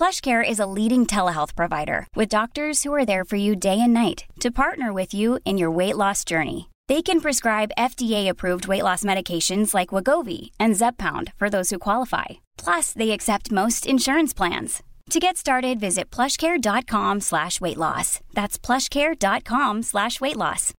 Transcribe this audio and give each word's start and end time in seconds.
PlushCare 0.00 0.42
is 0.42 0.58
a 0.58 0.64
leading 0.78 1.04
telehealth 1.04 1.54
provider 1.54 2.06
with 2.16 2.30
doctors 2.30 2.82
who 2.82 2.94
are 2.94 3.04
there 3.04 3.22
for 3.22 3.36
you 3.36 3.54
day 3.54 3.78
and 3.78 3.92
night 3.92 4.24
to 4.40 4.50
partner 4.50 4.94
with 4.94 5.12
you 5.12 5.38
in 5.44 5.58
your 5.58 5.70
weight 5.70 5.94
loss 5.94 6.24
journey. 6.24 6.70
They 6.88 7.02
can 7.02 7.20
prescribe 7.20 7.76
FDA-approved 7.76 8.66
weight 8.66 8.82
loss 8.82 9.02
medications 9.02 9.74
like 9.74 9.90
Wagovi 9.90 10.52
and 10.58 10.74
Zepbound 10.74 11.34
for 11.36 11.50
those 11.50 11.68
who 11.68 11.78
qualify. 11.78 12.40
Plus, 12.56 12.94
they 12.94 13.10
accept 13.10 13.52
most 13.52 13.84
insurance 13.84 14.32
plans. 14.32 14.82
To 15.10 15.20
get 15.20 15.36
started, 15.36 15.78
visit 15.78 16.10
plushcare.com 16.10 17.20
slash 17.20 17.60
weight 17.60 17.76
loss. 17.76 18.20
That's 18.32 18.58
plushcare.com 18.58 19.82
slash 19.82 20.18
weight 20.18 20.38
loss. 20.38 20.72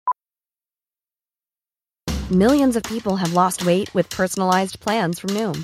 Millions 2.32 2.76
of 2.76 2.84
people 2.84 3.18
have 3.18 3.34
lost 3.34 3.68
weight 3.68 3.94
with 3.94 4.10
personalized 4.10 4.80
plans 4.80 5.20
from 5.20 5.30
Noom, 5.32 5.64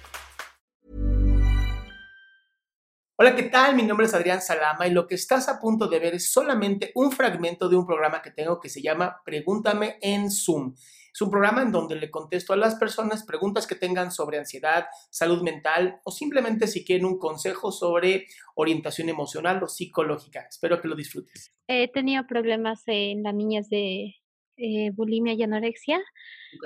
Hola, 3.21 3.35
¿qué 3.35 3.43
tal? 3.43 3.75
Mi 3.75 3.83
nombre 3.83 4.07
es 4.07 4.15
Adrián 4.15 4.41
Salama 4.41 4.87
y 4.87 4.91
lo 4.91 5.05
que 5.05 5.13
estás 5.13 5.47
a 5.47 5.59
punto 5.59 5.87
de 5.87 5.99
ver 5.99 6.15
es 6.15 6.31
solamente 6.31 6.91
un 6.95 7.11
fragmento 7.11 7.69
de 7.69 7.75
un 7.75 7.85
programa 7.85 8.23
que 8.23 8.31
tengo 8.31 8.59
que 8.59 8.67
se 8.67 8.81
llama 8.81 9.21
Pregúntame 9.23 9.99
en 10.01 10.31
Zoom. 10.31 10.73
Es 11.13 11.21
un 11.21 11.29
programa 11.29 11.61
en 11.61 11.71
donde 11.71 11.97
le 11.97 12.09
contesto 12.09 12.51
a 12.51 12.55
las 12.55 12.73
personas 12.73 13.23
preguntas 13.23 13.67
que 13.67 13.75
tengan 13.75 14.11
sobre 14.11 14.39
ansiedad, 14.39 14.87
salud 15.11 15.43
mental 15.43 16.01
o 16.03 16.09
simplemente 16.09 16.65
si 16.65 16.83
quieren 16.83 17.05
un 17.05 17.19
consejo 17.19 17.71
sobre 17.71 18.25
orientación 18.55 19.07
emocional 19.07 19.61
o 19.61 19.67
psicológica. 19.67 20.47
Espero 20.49 20.81
que 20.81 20.87
lo 20.87 20.95
disfrutes. 20.95 21.53
He 21.67 21.91
tenido 21.91 22.25
problemas 22.25 22.81
en 22.87 23.21
las 23.21 23.35
niñas 23.35 23.69
de 23.69 24.15
eh, 24.57 24.89
bulimia 24.95 25.33
y 25.33 25.43
anorexia. 25.43 25.99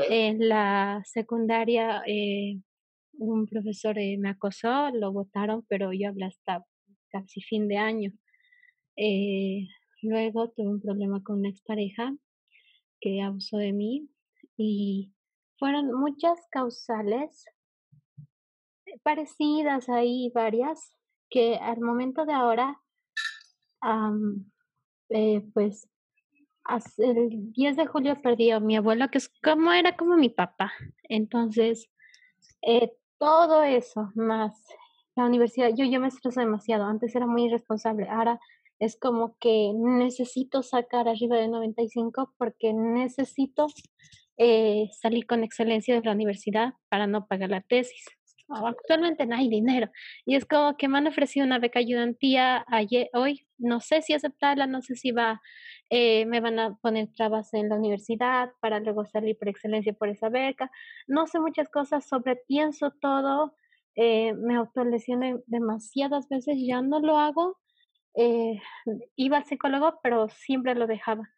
En 0.09 0.47
la 0.47 1.01
secundaria 1.03 2.01
eh, 2.07 2.61
un 3.17 3.45
profesor 3.47 3.97
eh, 3.97 4.17
me 4.17 4.29
acosó, 4.29 4.89
lo 4.91 5.11
votaron, 5.11 5.65
pero 5.67 5.91
yo 5.93 6.09
hablé 6.09 6.25
hasta 6.25 6.65
casi 7.09 7.41
fin 7.41 7.67
de 7.67 7.77
año. 7.77 8.11
Eh, 8.97 9.67
luego 10.01 10.49
tuve 10.51 10.67
un 10.67 10.81
problema 10.81 11.21
con 11.23 11.39
una 11.39 11.49
expareja 11.49 12.15
que 12.99 13.21
abusó 13.21 13.57
de 13.57 13.73
mí 13.73 14.09
y 14.57 15.13
fueron 15.57 15.93
muchas 15.93 16.39
causales 16.51 17.45
parecidas 19.03 19.89
ahí, 19.89 20.31
varias, 20.33 20.95
que 21.29 21.55
al 21.55 21.79
momento 21.79 22.25
de 22.25 22.33
ahora, 22.33 22.81
eh, 25.09 25.41
pues 25.53 25.87
el 26.97 27.51
10 27.53 27.75
de 27.75 27.85
julio 27.85 28.21
perdí 28.21 28.51
a 28.51 28.59
mi 28.59 28.75
abuelo, 28.75 29.09
que 29.09 29.19
es 29.19 29.29
como 29.43 29.71
era 29.71 29.95
como 29.95 30.17
mi 30.17 30.29
papá. 30.29 30.73
Entonces, 31.03 31.89
eh, 32.61 32.91
todo 33.17 33.63
eso, 33.63 34.11
más 34.15 34.61
la 35.15 35.25
universidad, 35.25 35.69
yo, 35.75 35.85
yo 35.85 35.99
me 35.99 36.09
estreso 36.09 36.41
demasiado, 36.41 36.85
antes 36.85 37.15
era 37.15 37.25
muy 37.25 37.45
irresponsable, 37.45 38.07
ahora 38.09 38.39
es 38.79 38.97
como 38.99 39.37
que 39.39 39.71
necesito 39.73 40.61
sacar 40.61 41.07
arriba 41.07 41.37
de 41.37 41.47
95 41.47 42.33
porque 42.37 42.73
necesito 42.73 43.67
eh, 44.37 44.89
salir 44.99 45.25
con 45.25 45.43
excelencia 45.43 45.95
de 45.95 46.05
la 46.05 46.11
universidad 46.11 46.73
para 46.89 47.07
no 47.07 47.25
pagar 47.25 47.49
la 47.49 47.61
tesis. 47.61 48.05
Actualmente 48.49 49.25
no 49.25 49.35
hay 49.35 49.49
dinero 49.49 49.89
y 50.25 50.35
es 50.35 50.45
como 50.45 50.77
que 50.77 50.87
me 50.87 50.97
han 50.97 51.07
ofrecido 51.07 51.45
una 51.45 51.59
beca 51.59 51.79
ayudantía 51.79 52.63
ayer, 52.67 53.09
hoy, 53.13 53.47
no 53.57 53.79
sé 53.79 54.01
si 54.01 54.13
aceptarla, 54.13 54.67
no 54.67 54.81
sé 54.81 54.95
si 54.95 55.11
va, 55.11 55.41
eh, 55.89 56.25
me 56.25 56.41
van 56.41 56.59
a 56.59 56.75
poner 56.75 57.09
trabas 57.15 57.53
en 57.53 57.69
la 57.69 57.75
universidad 57.75 58.51
para 58.61 58.79
luego 58.79 59.05
salir 59.05 59.37
por 59.37 59.49
excelencia 59.49 59.93
por 59.93 60.09
esa 60.09 60.29
beca, 60.29 60.71
no 61.07 61.27
sé 61.27 61.39
muchas 61.39 61.69
cosas, 61.69 62.07
sobrepienso 62.07 62.91
todo, 63.01 63.55
eh, 63.95 64.33
me 64.33 64.55
autolesioné 64.55 65.37
demasiadas 65.47 66.27
veces, 66.29 66.57
ya 66.59 66.81
no 66.81 66.99
lo 66.99 67.17
hago, 67.17 67.57
eh, 68.15 68.61
iba 69.15 69.37
al 69.37 69.45
psicólogo, 69.45 69.99
pero 70.03 70.29
siempre 70.29 70.75
lo 70.75 70.87
dejaba. 70.87 71.29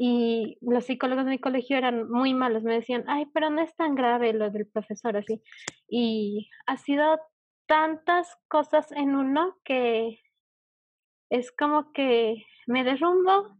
Y 0.00 0.58
los 0.60 0.84
psicólogos 0.84 1.24
de 1.24 1.32
mi 1.32 1.38
colegio 1.40 1.76
eran 1.76 2.08
muy 2.08 2.32
malos, 2.32 2.62
me 2.62 2.74
decían, 2.74 3.02
ay, 3.08 3.26
pero 3.34 3.50
no 3.50 3.60
es 3.60 3.74
tan 3.74 3.96
grave 3.96 4.32
lo 4.32 4.48
del 4.50 4.68
profesor 4.68 5.16
así. 5.16 5.42
Y 5.88 6.48
ha 6.66 6.76
sido 6.76 7.18
tantas 7.66 8.36
cosas 8.46 8.92
en 8.92 9.16
uno 9.16 9.56
que 9.64 10.20
es 11.30 11.50
como 11.50 11.92
que 11.92 12.46
me 12.68 12.84
derrumbo 12.84 13.58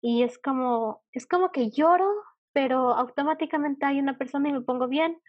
y 0.00 0.22
es 0.22 0.38
como, 0.38 1.02
es 1.10 1.26
como 1.26 1.50
que 1.50 1.70
lloro, 1.70 2.08
pero 2.52 2.94
automáticamente 2.94 3.84
hay 3.84 3.98
una 3.98 4.16
persona 4.16 4.48
y 4.48 4.52
me 4.52 4.60
pongo 4.60 4.86
bien 4.86 5.20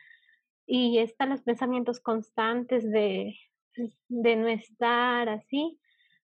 y 0.67 0.99
están 0.99 1.29
los 1.29 1.41
pensamientos 1.41 1.99
constantes 1.99 2.89
de, 2.89 3.35
de 4.09 4.35
no 4.35 4.47
estar 4.47 5.27
así. 5.27 5.79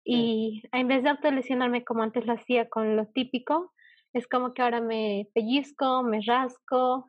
Y 0.05 0.63
en 0.73 0.89
vez 0.89 1.03
de 1.03 1.11
autolesionarme 1.11 1.85
como 1.85 2.03
antes 2.03 2.27
lo 2.27 2.35
hacía 2.35 2.69
con 2.69 2.97
lo 2.97 3.07
típico, 3.07 3.73
es 4.13 4.27
como 4.27 4.55
que 4.55 4.63
ahora 4.63 4.81
me 4.81 5.29
pellizco, 5.35 6.03
me 6.03 6.21
rasco 6.21 7.07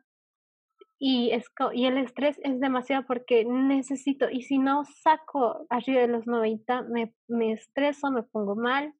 y, 1.02 1.30
es, 1.30 1.46
y 1.72 1.86
el 1.86 1.96
estrés 1.96 2.38
es 2.44 2.60
demasiado 2.60 3.06
porque 3.06 3.46
necesito, 3.46 4.28
y 4.28 4.42
si 4.42 4.58
no 4.58 4.84
saco 4.84 5.66
arriba 5.70 6.02
de 6.02 6.08
los 6.08 6.26
90, 6.26 6.82
me, 6.82 7.14
me 7.26 7.52
estreso, 7.52 8.10
me 8.10 8.22
pongo 8.22 8.54
mal. 8.54 8.92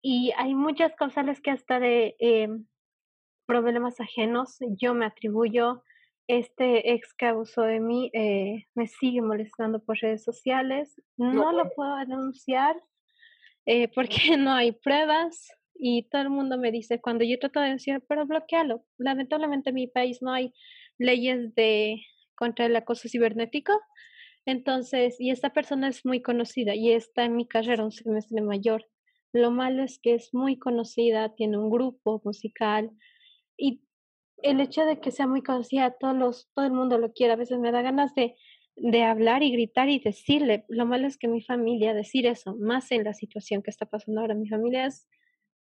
Y 0.00 0.32
hay 0.38 0.54
muchas 0.54 0.94
causales 0.94 1.42
que 1.42 1.50
hasta 1.50 1.78
de 1.78 2.16
eh, 2.18 2.48
problemas 3.46 4.00
ajenos 4.00 4.56
yo 4.80 4.94
me 4.94 5.04
atribuyo. 5.04 5.84
Este 6.28 6.94
ex 6.94 7.12
que 7.12 7.26
abusó 7.26 7.60
de 7.60 7.80
mí 7.80 8.10
eh, 8.14 8.64
me 8.74 8.86
sigue 8.86 9.20
molestando 9.20 9.84
por 9.84 9.98
redes 9.98 10.24
sociales. 10.24 10.98
No, 11.18 11.52
lo 11.52 11.68
puedo 11.74 11.94
denunciar 11.96 12.74
eh, 13.66 13.88
porque 13.94 14.16
no 14.38 14.52
hay 14.52 14.72
pruebas 14.72 15.46
y 15.74 16.08
todo 16.10 16.22
el 16.22 16.30
mundo 16.30 16.58
me 16.58 16.70
dice 16.70 17.00
cuando 17.00 17.24
yo 17.24 17.38
trato 17.38 17.60
de 17.60 17.66
denunciar, 17.66 18.02
pero 18.08 18.26
bloquealo. 18.26 18.84
Lamentablemente 18.98 19.70
en 19.70 19.74
mi 19.74 19.86
país 19.86 20.22
no 20.22 20.32
hay 20.32 20.52
leyes 20.98 21.54
de 21.54 22.02
contra 22.34 22.66
el 22.66 22.76
acoso 22.76 23.08
cibernético. 23.08 23.72
Entonces, 24.46 25.20
y 25.20 25.30
esta 25.30 25.50
persona 25.50 25.88
es 25.88 26.04
muy 26.04 26.20
conocida 26.22 26.74
y 26.74 26.92
está 26.92 27.24
en 27.24 27.36
mi 27.36 27.46
carrera 27.46 27.84
un 27.84 27.92
semestre 27.92 28.42
mayor. 28.42 28.86
Lo 29.32 29.50
malo 29.50 29.82
es 29.82 29.98
que 29.98 30.14
es 30.14 30.30
muy 30.32 30.58
conocida, 30.58 31.34
tiene 31.34 31.58
un 31.58 31.70
grupo 31.70 32.20
musical 32.24 32.90
y 33.56 33.82
el 34.42 34.60
hecho 34.60 34.84
de 34.84 35.00
que 35.00 35.12
sea 35.12 35.26
muy 35.26 35.42
conocida, 35.42 35.94
todos 35.98 36.16
los, 36.16 36.50
todo 36.54 36.66
el 36.66 36.72
mundo 36.72 36.98
lo 36.98 37.12
quiere, 37.12 37.34
a 37.34 37.36
veces 37.36 37.58
me 37.60 37.70
da 37.70 37.82
ganas 37.82 38.14
de 38.14 38.34
de 38.76 39.02
hablar 39.02 39.42
y 39.42 39.52
gritar 39.52 39.88
y 39.88 39.98
decirle. 39.98 40.64
Lo 40.68 40.86
malo 40.86 41.06
es 41.06 41.18
que 41.18 41.28
mi 41.28 41.42
familia, 41.42 41.94
decir 41.94 42.26
eso, 42.26 42.56
más 42.56 42.90
en 42.92 43.04
la 43.04 43.14
situación 43.14 43.62
que 43.62 43.70
está 43.70 43.86
pasando 43.86 44.20
ahora, 44.20 44.34
mi 44.34 44.48
familia 44.48 44.86
es, 44.86 45.08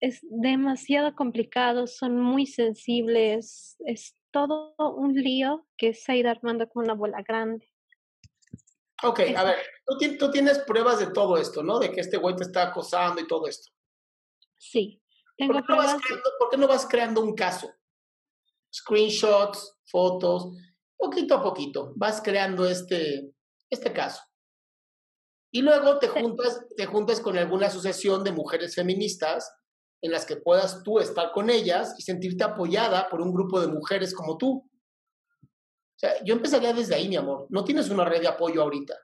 es 0.05 0.21
demasiado 0.23 1.15
complicado, 1.15 1.87
son 1.87 2.21
muy 2.21 2.45
sensibles, 2.45 3.77
es 3.87 4.15
todo 4.31 4.75
un 4.97 5.15
lío 5.15 5.67
que 5.79 5.95
se 5.95 6.12
ha 6.12 6.17
ido 6.17 6.29
armando 6.29 6.69
como 6.69 6.85
una 6.85 6.93
bola 6.93 7.23
grande. 7.23 7.73
Ok, 9.03 9.21
a 9.35 9.45
ver, 9.45 9.56
tú, 10.19 10.31
tienes 10.31 10.59
pruebas 10.61 10.99
de 10.99 11.06
todo 11.06 11.39
esto, 11.39 11.62
¿no? 11.62 11.79
De 11.79 11.91
que 11.91 12.03
este 12.03 12.19
güey 12.19 12.37
te 12.37 12.43
está 12.43 12.65
acosando 12.65 13.19
y 13.23 13.27
todo 13.27 13.47
esto. 13.47 13.73
Sí, 14.59 15.03
tengo 15.39 15.55
¿Por 15.55 15.65
pruebas. 15.65 15.97
¿Por 16.39 16.50
qué 16.50 16.59
no 16.59 16.69
vas 16.69 16.87
creando 16.87 17.23
un 17.23 17.35
caso? 17.35 17.73
Screenshots, 18.75 19.81
fotos, 19.87 20.49
poquito 20.99 21.35
a 21.35 21.43
poquito 21.43 21.95
vas 21.97 22.21
creando 22.21 22.67
este, 22.69 23.33
este 23.71 23.91
caso. 23.91 24.23
Y 25.50 25.62
luego 25.62 25.99
te 25.99 26.09
juntas, 26.09 26.67
te 26.77 26.85
juntas 26.85 27.21
con 27.21 27.39
alguna 27.39 27.69
asociación 27.69 28.23
de 28.23 28.33
mujeres 28.33 28.75
feministas 28.75 29.50
en 30.05 30.11
las 30.12 30.27
que 30.27 30.37
puedas 30.37 30.83
tú 30.83 30.99
estar 30.99 31.33
con 31.33 31.49
ellas 31.49 31.95
y 31.99 32.03
sentirte 32.03 32.45
apoyada 32.45 33.09
por 33.09 33.23
un 33.23 33.33
grupo 33.33 33.59
de 33.59 33.69
mujeres 33.69 34.15
como 34.15 34.37
tú. 34.37 34.71
O 35.41 35.99
sea, 35.99 36.23
yo 36.23 36.35
empezaría 36.35 36.75
desde 36.75 36.95
ahí, 36.95 37.09
mi 37.09 37.17
amor. 37.17 37.47
No 37.49 37.65
tienes 37.65 37.89
una 37.89 38.05
red 38.05 38.21
de 38.21 38.29
apoyo 38.29 38.61
ahorita. 38.61 38.95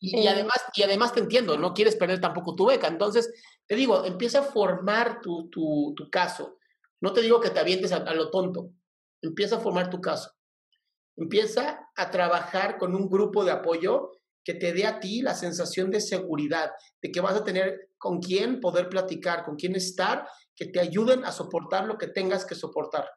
Y, 0.00 0.26
Eh. 0.26 0.28
además, 0.28 0.56
y 0.74 0.82
además 0.82 1.14
te 1.14 1.20
entiendo, 1.20 1.56
no 1.56 1.72
quieres 1.72 1.94
perder 1.94 2.20
tampoco 2.20 2.56
tu 2.56 2.66
beca. 2.66 2.88
Entonces, 2.88 3.32
te 3.68 3.76
digo, 3.76 4.04
empieza 4.04 4.40
a 4.40 4.42
formar 4.42 5.20
tu, 5.20 5.48
tu, 5.48 5.94
tu 5.96 6.10
caso. 6.10 6.58
No 7.00 7.12
te 7.12 7.20
digo 7.20 7.40
que 7.40 7.50
te 7.50 7.60
avientes 7.60 7.92
a, 7.92 7.98
a 7.98 8.14
lo 8.14 8.30
tonto. 8.30 8.70
Empieza 9.22 9.58
a 9.58 9.60
formar 9.60 9.90
tu 9.90 10.00
caso. 10.00 10.32
Empieza 11.16 11.88
a 11.94 12.10
trabajar 12.10 12.78
con 12.78 12.96
un 12.96 13.08
grupo 13.08 13.44
de 13.44 13.52
apoyo 13.52 14.10
que 14.42 14.54
te 14.54 14.72
dé 14.72 14.86
a 14.86 14.98
ti 14.98 15.22
la 15.22 15.34
sensación 15.34 15.88
de 15.92 16.00
seguridad, 16.00 16.72
de 17.00 17.12
que 17.12 17.20
vas 17.20 17.36
a 17.36 17.44
tener 17.44 17.91
con 18.02 18.18
quién 18.18 18.58
poder 18.58 18.88
platicar, 18.88 19.44
con 19.44 19.54
quién 19.54 19.76
estar, 19.76 20.26
que 20.56 20.66
te 20.66 20.80
ayuden 20.80 21.24
a 21.24 21.30
soportar 21.30 21.86
lo 21.86 21.98
que 21.98 22.08
tengas 22.08 22.44
que 22.44 22.56
soportar. 22.56 23.08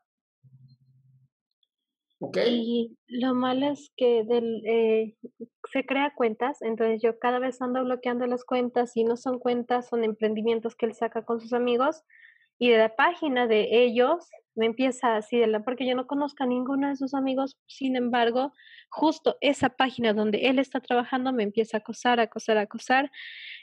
¿Ok? 2.20 2.38
Y 2.48 2.96
lo 3.08 3.34
malo 3.34 3.72
es 3.72 3.92
que 3.98 4.20
eh, 4.20 5.16
se 5.74 5.86
crea 5.88 6.14
cuentas, 6.16 6.62
entonces 6.62 7.02
yo 7.02 7.18
cada 7.18 7.40
vez 7.40 7.60
ando 7.64 7.84
bloqueando 7.84 8.28
las 8.28 8.46
cuentas 8.46 8.96
y 8.96 9.04
no 9.04 9.18
son 9.18 9.40
cuentas, 9.40 9.88
son 9.90 10.04
emprendimientos 10.04 10.76
que 10.76 10.86
él 10.86 10.94
saca 10.94 11.26
con 11.26 11.42
sus 11.42 11.54
amigos 11.54 12.04
y 12.60 12.70
de 12.70 12.78
la 12.78 12.96
página 12.96 13.48
de 13.48 13.84
ellos 13.84 14.30
me 14.56 14.66
empieza 14.66 15.16
así, 15.18 15.38
de 15.38 15.48
la, 15.48 15.64
porque 15.64 15.86
yo 15.86 15.96
no 15.96 16.08
conozco 16.08 16.44
a 16.44 16.48
ninguno 16.48 16.88
de 16.90 16.96
sus 16.96 17.14
amigos, 17.14 17.58
sin 17.68 17.96
embargo, 17.96 18.54
justo 18.90 19.38
esa 19.42 19.70
página 19.70 20.14
donde 20.14 20.48
él 20.48 20.60
está 20.60 20.80
trabajando 20.80 21.34
me 21.34 21.44
empieza 21.44 21.78
a 21.78 21.80
acosar, 21.80 22.20
acosar, 22.20 22.58
acosar 22.58 23.12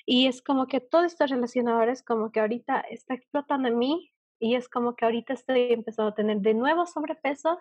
y 0.05 0.27
es 0.27 0.43
como 0.43 0.67
que 0.67 0.81
todo 0.81 1.05
esta 1.05 1.27
relación 1.27 1.69
ahora 1.69 1.93
es 1.93 2.03
como 2.03 2.31
que 2.33 2.41
ahorita 2.41 2.81
está 2.91 3.15
explotando 3.15 3.69
en 3.69 3.79
mí 3.79 4.13
y 4.39 4.57
es 4.57 4.69
como 4.69 4.97
que 4.97 5.05
ahorita 5.05 5.33
estoy 5.33 5.73
empezando 5.73 6.11
a 6.11 6.15
tener 6.15 6.39
de 6.39 6.55
nuevo 6.55 6.87
sobrepeso 6.87 7.61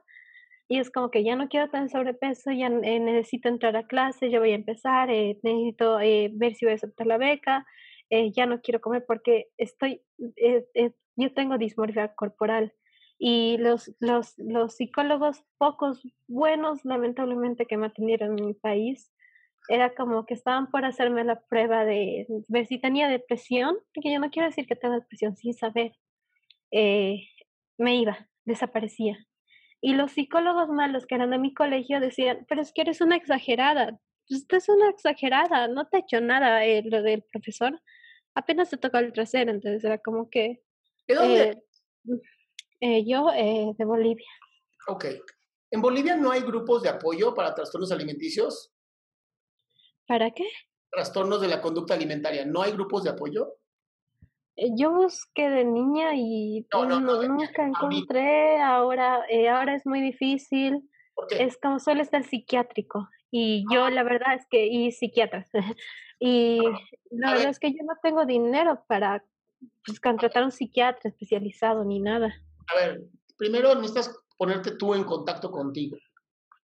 y 0.68 0.80
es 0.80 0.90
como 0.90 1.12
que 1.12 1.24
ya 1.24 1.36
no 1.36 1.50
quiero 1.50 1.70
tener 1.70 1.90
sobrepeso, 1.90 2.52
ya 2.52 2.68
eh, 2.68 3.00
necesito 3.00 3.50
entrar 3.50 3.76
a 3.76 3.88
clase, 3.88 4.30
ya 4.30 4.40
voy 4.40 4.54
a 4.54 4.56
empezar, 4.56 5.10
eh, 5.12 5.38
necesito 5.44 6.00
eh, 6.00 6.32
ver 6.34 6.56
si 6.56 6.66
voy 6.66 6.72
a 6.72 6.76
aceptar 6.76 7.08
la 7.08 7.18
beca, 7.18 7.66
ya 8.34 8.46
no 8.46 8.60
quiero 8.60 8.82
comer 8.82 9.06
porque 9.08 9.48
estoy, 9.58 10.02
yo 11.16 11.34
tengo 11.34 11.58
dismorfia 11.58 12.14
corporal 12.14 12.74
y 13.24 13.60
los, 13.60 13.94
los, 14.00 14.36
los 14.40 14.78
psicólogos 14.78 15.44
pocos 15.60 16.02
buenos, 16.28 16.84
lamentablemente, 16.84 17.68
que 17.68 17.78
me 17.78 17.86
atendieron 17.86 18.40
en 18.40 18.48
mi 18.48 18.54
país, 18.56 19.14
era 19.70 19.94
como 19.94 20.26
que 20.26 20.34
estaban 20.34 20.72
por 20.72 20.86
hacerme 20.86 21.24
la 21.24 21.40
prueba 21.40 21.86
de 21.86 22.26
ver 22.48 22.66
si 22.66 22.80
tenía 22.80 23.08
depresión, 23.08 23.78
porque 23.94 24.12
yo 24.12 24.20
no 24.20 24.32
quiero 24.32 24.48
decir 24.48 24.66
que 24.66 24.76
tengo 24.76 24.96
depresión 24.96 25.38
sin 25.38 25.54
saber, 25.54 25.92
eh, 26.72 27.28
me 27.78 27.96
iba, 27.98 28.28
desaparecía. 28.44 29.20
Y 29.82 29.94
los 29.94 30.14
psicólogos 30.14 30.70
malos 30.70 31.06
que 31.06 31.14
eran 31.14 31.30
de 31.30 31.38
mi 31.38 31.54
colegio 31.54 32.00
decían, 32.00 32.44
pero 32.50 32.64
es 32.64 32.74
que 32.74 32.82
eres 32.82 33.02
una 33.02 33.18
exagerada, 33.18 34.00
usted 34.32 34.58
es 34.58 34.68
una 34.68 34.90
exagerada, 34.90 35.68
no 35.68 35.88
te 35.88 35.98
ha 35.98 36.00
hecho 36.00 36.22
nada 36.22 36.66
eh, 36.66 36.82
lo 36.84 37.04
del 37.04 37.22
profesor, 37.32 37.80
apenas 38.34 38.72
te 38.72 38.78
tocó 38.78 38.98
el 38.98 39.14
trasero, 39.14 39.52
entonces 39.52 39.84
era 39.84 40.00
como 40.00 40.28
que... 40.32 40.64
¿De 41.08 41.14
dónde? 41.14 41.44
eh, 41.44 41.64
eh, 42.82 43.06
yo 43.06 43.30
eh, 43.34 43.74
de 43.78 43.86
Bolivia. 43.86 44.28
Ok. 44.88 45.06
¿En 45.72 45.82
Bolivia 45.82 46.18
no 46.18 46.32
hay 46.32 46.42
grupos 46.42 46.84
de 46.84 46.90
apoyo 46.90 47.34
para 47.34 47.54
trastornos 47.56 47.92
alimenticios? 47.92 48.74
¿Para 50.08 50.32
qué? 50.32 50.46
Trastornos 50.92 51.40
de 51.40 51.48
la 51.48 51.62
conducta 51.62 51.94
alimentaria. 51.94 52.46
¿No 52.46 52.62
hay 52.62 52.74
grupos 52.74 53.04
de 53.04 53.12
apoyo? 53.12 53.54
Eh, 54.58 54.70
Yo 54.76 54.92
busqué 54.92 55.50
de 55.50 55.64
niña 55.64 56.14
y 56.16 56.68
No, 56.74 56.86
nunca 57.00 57.66
encontré, 57.66 58.60
ahora, 58.62 59.24
eh, 59.30 59.48
ahora 59.48 59.76
es 59.76 59.86
muy 59.86 60.02
difícil, 60.02 60.90
es 61.30 61.58
como 61.58 61.78
está 61.78 62.18
el 62.18 62.26
psiquiátrico 62.26 63.08
y 63.30 63.64
yo 63.74 63.90
la 63.90 64.04
verdad 64.04 64.34
es 64.36 64.46
que, 64.50 64.66
y 64.66 64.92
psiquiatras, 64.92 65.50
y 66.20 66.60
la 67.12 67.30
A 67.30 67.32
verdad 67.32 67.44
ver. 67.46 67.50
es 67.52 67.60
que 67.60 67.72
yo 67.72 67.84
no 67.86 67.94
tengo 68.04 68.26
dinero 68.26 68.84
para 68.88 69.24
pues, 69.86 70.00
contratar 70.02 70.44
un 70.44 70.52
psiquiatra 70.52 71.10
especializado 71.10 71.86
ni 71.86 72.00
nada. 72.02 72.34
A 72.68 72.76
ver, 72.76 73.02
primero 73.38 73.74
necesitas 73.76 74.16
ponerte 74.38 74.72
tú 74.72 74.94
en 74.94 75.04
contacto 75.04 75.52
contigo. 75.52 75.98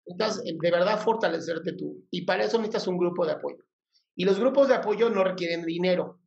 Necesitas 0.06 0.46
eh, 0.46 0.58
de 0.60 0.72
verdad 0.72 1.00
fortalecerte 1.00 1.74
tú. 1.74 2.06
Y 2.12 2.24
para 2.24 2.44
eso 2.44 2.58
necesitas 2.58 2.88
un 2.88 2.98
grupo 2.98 3.26
de 3.26 3.34
apoyo. 3.34 3.64
Y 4.16 4.26
los 4.26 4.40
grupos 4.40 4.68
de 4.68 4.76
apoyo 4.76 5.10
no 5.10 5.24
requieren 5.24 5.66
dinero. 5.66 6.20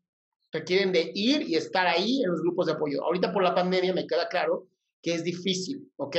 Requieren 0.53 0.93
de 0.93 1.11
ir 1.15 1.43
y 1.43 1.57
estar 1.57 1.87
ahí 1.87 2.23
en 2.23 2.31
los 2.31 2.41
grupos 2.41 2.67
de 2.67 2.73
apoyo. 2.73 3.03
Ahorita 3.05 3.33
por 3.33 3.43
la 3.43 3.55
pandemia 3.55 3.93
me 3.93 4.07
queda 4.07 4.29
claro 4.29 4.69
que 5.03 5.15
es 5.15 5.25
difícil, 5.25 5.91
¿ok? 5.97 6.17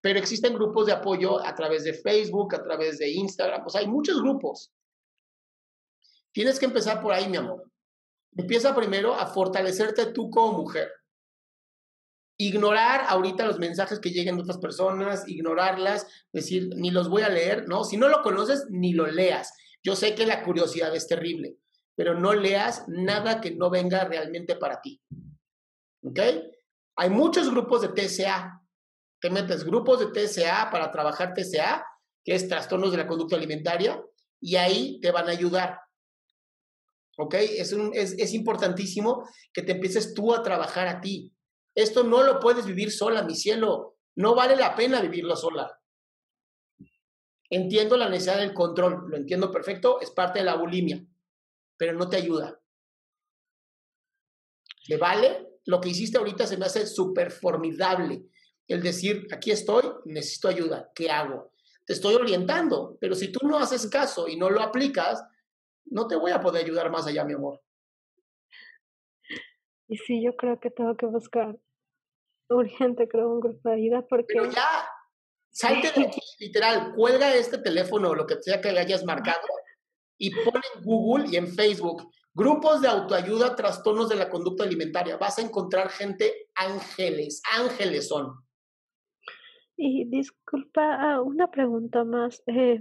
Pero 0.00 0.18
existen 0.18 0.54
grupos 0.54 0.86
de 0.86 0.92
apoyo 0.92 1.44
a 1.44 1.54
través 1.54 1.84
de 1.84 1.94
Facebook, 1.94 2.54
a 2.54 2.62
través 2.62 2.98
de 2.98 3.10
Instagram. 3.10 3.66
O 3.66 3.70
sea, 3.70 3.80
hay 3.80 3.88
muchos 3.88 4.20
grupos. 4.22 4.72
Tienes 6.32 6.58
que 6.58 6.66
empezar 6.66 7.00
por 7.00 7.12
ahí, 7.12 7.28
mi 7.28 7.38
amor. 7.38 7.70
Empieza 8.36 8.74
primero 8.74 9.14
a 9.14 9.26
fortalecerte 9.26 10.12
tú 10.12 10.30
como 10.30 10.58
mujer. 10.58 10.90
Ignorar 12.38 13.06
ahorita 13.08 13.46
los 13.46 13.58
mensajes 13.58 13.98
que 13.98 14.10
lleguen 14.10 14.36
de 14.36 14.42
otras 14.42 14.58
personas, 14.58 15.26
ignorarlas, 15.26 16.06
decir, 16.32 16.68
ni 16.76 16.90
los 16.90 17.08
voy 17.08 17.22
a 17.22 17.30
leer, 17.30 17.66
¿no? 17.66 17.84
Si 17.84 17.96
no 17.96 18.08
lo 18.08 18.22
conoces, 18.22 18.66
ni 18.68 18.92
lo 18.92 19.06
leas. 19.06 19.54
Yo 19.82 19.96
sé 19.96 20.14
que 20.14 20.26
la 20.26 20.42
curiosidad 20.42 20.94
es 20.94 21.06
terrible, 21.06 21.56
pero 21.94 22.18
no 22.18 22.34
leas 22.34 22.84
nada 22.88 23.40
que 23.40 23.52
no 23.52 23.70
venga 23.70 24.04
realmente 24.04 24.56
para 24.56 24.80
ti. 24.80 25.00
¿Ok? 26.02 26.18
Hay 26.96 27.10
muchos 27.10 27.50
grupos 27.50 27.82
de 27.82 27.88
TCA. 27.88 28.60
Te 29.20 29.30
metes 29.30 29.64
grupos 29.64 30.00
de 30.00 30.06
TCA 30.06 30.70
para 30.70 30.90
trabajar 30.90 31.34
TCA, 31.34 31.86
que 32.24 32.34
es 32.34 32.48
trastornos 32.48 32.90
de 32.90 32.98
la 32.98 33.06
conducta 33.06 33.36
alimentaria, 33.36 34.02
y 34.40 34.56
ahí 34.56 35.00
te 35.00 35.10
van 35.10 35.28
a 35.28 35.32
ayudar. 35.32 35.80
¿Ok? 37.18 37.34
Es, 37.34 37.72
es, 37.72 38.12
es 38.18 38.34
importantísimo 38.34 39.28
que 39.52 39.62
te 39.62 39.72
empieces 39.72 40.14
tú 40.14 40.34
a 40.34 40.42
trabajar 40.42 40.88
a 40.88 41.00
ti. 41.00 41.32
Esto 41.76 42.02
no 42.02 42.22
lo 42.22 42.40
puedes 42.40 42.64
vivir 42.64 42.90
sola, 42.90 43.22
mi 43.22 43.34
cielo. 43.36 43.98
No 44.16 44.34
vale 44.34 44.56
la 44.56 44.74
pena 44.74 45.02
vivirlo 45.02 45.36
sola. 45.36 45.78
Entiendo 47.50 47.98
la 47.98 48.08
necesidad 48.08 48.38
del 48.38 48.54
control, 48.54 49.04
lo 49.08 49.16
entiendo 49.16 49.52
perfecto, 49.52 50.00
es 50.00 50.10
parte 50.10 50.38
de 50.38 50.46
la 50.46 50.56
bulimia, 50.56 51.04
pero 51.76 51.92
no 51.92 52.08
te 52.08 52.16
ayuda. 52.16 52.58
¿Le 54.88 54.96
vale? 54.96 55.60
Lo 55.66 55.80
que 55.80 55.90
hiciste 55.90 56.16
ahorita 56.16 56.46
se 56.46 56.56
me 56.56 56.64
hace 56.64 56.86
súper 56.86 57.30
formidable. 57.30 58.24
El 58.66 58.82
decir, 58.82 59.28
aquí 59.30 59.50
estoy, 59.50 59.84
necesito 60.06 60.48
ayuda, 60.48 60.90
¿qué 60.94 61.10
hago? 61.10 61.52
Te 61.84 61.92
estoy 61.92 62.14
orientando, 62.14 62.96
pero 63.00 63.14
si 63.14 63.30
tú 63.30 63.46
no 63.46 63.58
haces 63.58 63.86
caso 63.88 64.26
y 64.26 64.36
no 64.36 64.48
lo 64.48 64.62
aplicas, 64.62 65.22
no 65.84 66.08
te 66.08 66.16
voy 66.16 66.32
a 66.32 66.40
poder 66.40 66.64
ayudar 66.64 66.90
más 66.90 67.06
allá, 67.06 67.24
mi 67.24 67.34
amor. 67.34 67.60
Y 69.88 69.96
sí, 69.98 70.22
yo 70.22 70.36
creo 70.36 70.58
que 70.58 70.70
tengo 70.70 70.96
que 70.96 71.06
buscar 71.06 71.56
urgente, 72.48 73.08
creo, 73.08 73.30
un 73.30 73.40
grupo 73.40 73.68
de 73.68 73.74
ayuda 73.74 74.06
porque... 74.06 74.26
Pero 74.28 74.50
ya, 74.50 74.88
salte 75.50 75.92
de 75.92 76.06
aquí, 76.06 76.20
literal, 76.38 76.92
cuelga 76.94 77.34
este 77.34 77.58
teléfono 77.58 78.10
o 78.10 78.14
lo 78.14 78.26
que 78.26 78.40
sea 78.42 78.60
que 78.60 78.68
hayas 78.68 79.04
marcado 79.04 79.46
y 80.18 80.30
pon 80.30 80.60
en 80.74 80.82
Google 80.82 81.26
y 81.30 81.36
en 81.36 81.48
Facebook 81.48 82.10
grupos 82.36 82.82
de 82.82 82.88
autoayuda, 82.88 83.56
trastornos 83.56 84.10
de 84.10 84.16
la 84.16 84.28
conducta 84.28 84.62
alimentaria. 84.62 85.16
Vas 85.16 85.38
a 85.38 85.42
encontrar 85.42 85.88
gente 85.88 86.50
ángeles, 86.54 87.40
ángeles 87.56 88.08
son. 88.08 88.34
Y 89.78 90.04
disculpa, 90.10 90.96
ah, 91.00 91.22
una 91.22 91.50
pregunta 91.50 92.04
más. 92.04 92.42
eh, 92.46 92.80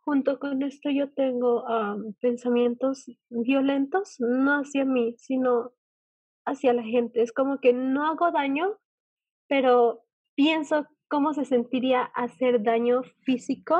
junto 0.00 0.38
con 0.38 0.62
esto 0.62 0.90
yo 0.90 1.12
tengo 1.12 1.66
am, 1.68 2.14
pensamientos 2.20 3.04
violentos, 3.28 4.16
no 4.20 4.60
hacia 4.60 4.84
mí, 4.84 5.16
sino 5.18 5.72
hacia 6.48 6.72
la 6.72 6.82
gente. 6.82 7.22
Es 7.22 7.32
como 7.32 7.60
que 7.60 7.72
no 7.72 8.06
hago 8.06 8.30
daño, 8.30 8.78
pero 9.48 10.04
pienso 10.34 10.86
cómo 11.08 11.34
se 11.34 11.44
sentiría 11.44 12.02
hacer 12.02 12.62
daño 12.62 13.02
físico 13.22 13.78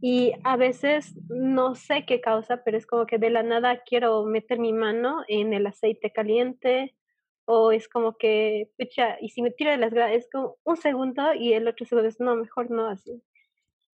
y 0.00 0.32
a 0.42 0.56
veces 0.56 1.14
no 1.28 1.74
sé 1.74 2.04
qué 2.06 2.20
causa, 2.20 2.64
pero 2.64 2.76
es 2.76 2.86
como 2.86 3.06
que 3.06 3.18
de 3.18 3.30
la 3.30 3.42
nada 3.42 3.82
quiero 3.84 4.24
meter 4.24 4.58
mi 4.58 4.72
mano 4.72 5.22
en 5.28 5.52
el 5.52 5.66
aceite 5.66 6.12
caliente 6.12 6.96
o 7.44 7.70
es 7.70 7.88
como 7.88 8.16
que, 8.16 8.72
pucha, 8.76 9.16
y 9.20 9.28
si 9.28 9.40
me 9.40 9.52
tiro 9.52 9.70
de 9.70 9.76
las 9.76 9.92
gradas, 9.92 10.16
es 10.16 10.28
como 10.30 10.58
un 10.64 10.76
segundo 10.76 11.32
y 11.32 11.52
el 11.52 11.68
otro 11.68 11.86
segundo 11.86 12.08
es, 12.08 12.18
no, 12.18 12.34
mejor 12.34 12.70
no 12.70 12.88
así. 12.88 13.22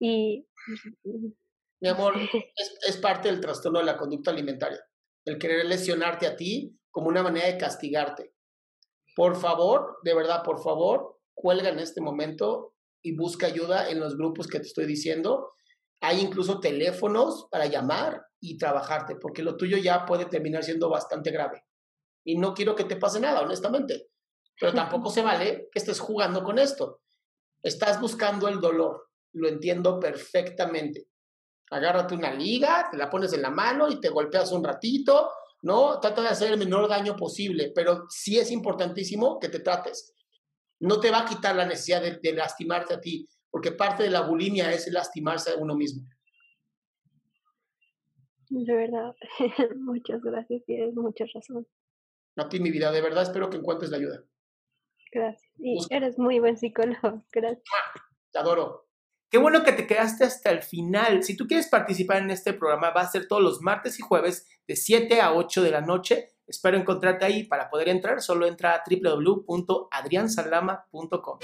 Y 0.00 0.46
Mi 1.80 1.88
amor, 1.88 2.14
es, 2.56 2.78
es 2.88 2.96
parte 2.96 3.28
del 3.28 3.40
trastorno 3.40 3.80
de 3.80 3.84
la 3.84 3.98
conducta 3.98 4.30
alimentaria. 4.30 4.80
El 5.26 5.38
querer 5.38 5.66
lesionarte 5.66 6.26
a 6.26 6.34
ti 6.34 6.74
como 6.92 7.08
una 7.08 7.22
manera 7.22 7.48
de 7.48 7.58
castigarte. 7.58 8.32
Por 9.16 9.36
favor, 9.36 9.98
de 10.04 10.14
verdad, 10.14 10.44
por 10.44 10.62
favor, 10.62 11.18
cuelga 11.34 11.70
en 11.70 11.80
este 11.80 12.00
momento 12.00 12.74
y 13.02 13.16
busca 13.16 13.46
ayuda 13.46 13.90
en 13.90 13.98
los 13.98 14.16
grupos 14.16 14.46
que 14.46 14.60
te 14.60 14.66
estoy 14.66 14.86
diciendo. 14.86 15.54
Hay 16.00 16.20
incluso 16.20 16.60
teléfonos 16.60 17.48
para 17.50 17.66
llamar 17.66 18.24
y 18.40 18.58
trabajarte, 18.58 19.16
porque 19.16 19.42
lo 19.42 19.56
tuyo 19.56 19.78
ya 19.78 20.06
puede 20.06 20.26
terminar 20.26 20.62
siendo 20.62 20.88
bastante 20.88 21.30
grave. 21.30 21.64
Y 22.24 22.36
no 22.36 22.54
quiero 22.54 22.76
que 22.76 22.84
te 22.84 22.96
pase 22.96 23.18
nada, 23.20 23.40
honestamente. 23.40 24.08
Pero 24.58 24.72
tampoco 24.72 25.10
se 25.10 25.22
vale 25.22 25.68
que 25.72 25.78
estés 25.78 25.98
jugando 25.98 26.44
con 26.44 26.58
esto. 26.58 27.00
Estás 27.62 28.00
buscando 28.00 28.48
el 28.48 28.60
dolor, 28.60 29.08
lo 29.32 29.48
entiendo 29.48 29.98
perfectamente. 29.98 31.08
Agárrate 31.70 32.14
una 32.14 32.32
liga, 32.34 32.88
te 32.90 32.96
la 32.96 33.08
pones 33.08 33.32
en 33.32 33.42
la 33.42 33.50
mano 33.50 33.88
y 33.88 34.00
te 34.00 34.10
golpeas 34.10 34.52
un 34.52 34.62
ratito, 34.62 35.30
¿no? 35.62 36.00
Trata 36.00 36.22
de 36.22 36.28
hacer 36.28 36.52
el 36.52 36.58
menor 36.58 36.88
daño 36.88 37.16
posible, 37.16 37.72
pero 37.74 38.06
sí 38.08 38.38
es 38.38 38.50
importantísimo 38.50 39.38
que 39.38 39.48
te 39.48 39.60
trates. 39.60 40.14
No 40.80 41.00
te 41.00 41.10
va 41.10 41.20
a 41.20 41.24
quitar 41.24 41.54
la 41.56 41.66
necesidad 41.66 42.02
de, 42.02 42.18
de 42.22 42.32
lastimarte 42.32 42.94
a 42.94 43.00
ti, 43.00 43.26
porque 43.50 43.72
parte 43.72 44.02
de 44.02 44.10
la 44.10 44.22
bulimia 44.22 44.72
es 44.72 44.90
lastimarse 44.92 45.52
a 45.52 45.56
uno 45.56 45.74
mismo. 45.74 46.02
De 48.50 48.74
verdad, 48.74 49.14
muchas 49.76 50.20
gracias, 50.20 50.62
tienes 50.66 50.94
mucha 50.94 51.24
razón. 51.32 51.66
A 52.36 52.48
ti, 52.48 52.60
mi 52.60 52.70
vida, 52.70 52.90
de 52.90 53.00
verdad 53.00 53.22
espero 53.22 53.48
que 53.48 53.56
encuentres 53.56 53.90
la 53.90 53.98
ayuda. 53.98 54.24
Gracias. 55.12 55.52
Y 55.58 55.78
eres 55.90 56.18
muy 56.18 56.38
buen 56.38 56.56
psicólogo. 56.56 57.24
Gracias. 57.32 57.62
Te 58.32 58.38
adoro. 58.38 58.88
Qué 59.30 59.38
bueno 59.38 59.62
que 59.62 59.72
te 59.72 59.86
quedaste 59.86 60.24
hasta 60.24 60.50
el 60.50 60.62
final. 60.62 61.22
Si 61.22 61.36
tú 61.36 61.46
quieres 61.46 61.68
participar 61.68 62.22
en 62.22 62.30
este 62.30 62.52
programa, 62.52 62.90
va 62.90 63.02
a 63.02 63.10
ser 63.10 63.28
todos 63.28 63.42
los 63.42 63.60
martes 63.62 63.98
y 63.98 64.02
jueves 64.02 64.46
de 64.72 64.76
7 64.76 65.20
a 65.20 65.34
8 65.34 65.62
de 65.62 65.70
la 65.70 65.82
noche. 65.82 66.30
Espero 66.46 66.78
encontrarte 66.78 67.26
ahí. 67.26 67.44
Para 67.44 67.68
poder 67.68 67.88
entrar, 67.88 68.22
solo 68.22 68.46
entra 68.46 68.74
a 68.74 68.82
www.adriansalama.com. 68.88 71.38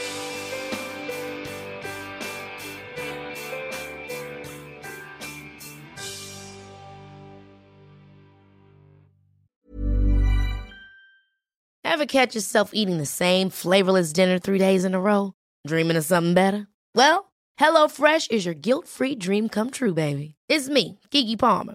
Ever 11.84 12.06
catch 12.06 12.34
yourself 12.34 12.70
eating 12.72 12.96
the 12.98 13.06
same 13.06 13.50
flavorless 13.50 14.12
dinner 14.12 14.38
three 14.38 14.58
days 14.58 14.84
in 14.84 14.94
a 14.94 15.00
row? 15.00 15.32
Dreaming 15.66 15.96
of 15.96 16.04
something 16.04 16.32
better? 16.32 16.68
Well, 16.94 17.32
HelloFresh 17.58 18.30
is 18.30 18.46
your 18.46 18.54
guilt-free 18.54 19.16
dream 19.16 19.48
come 19.48 19.70
true, 19.70 19.94
baby. 19.94 20.36
It's 20.48 20.68
me, 20.68 21.00
Kiki 21.10 21.36
Palmer. 21.36 21.74